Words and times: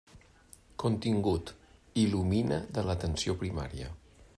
Contingut: 0.83 1.53
Il·lumina 2.05 2.61
de 2.79 2.89
l'atenció 2.89 3.41
primària. 3.45 3.97